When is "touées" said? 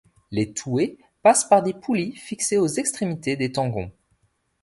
0.51-0.97